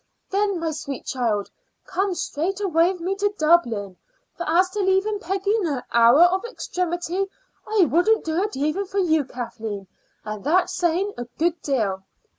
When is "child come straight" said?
1.05-2.59